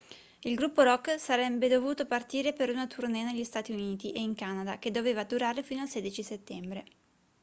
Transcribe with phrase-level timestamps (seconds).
[0.45, 4.79] il gruppo rock sarenne dovuto partire per una tournée negli stati uniti e in canada
[4.79, 6.85] che doveva durare fino al 16 settembre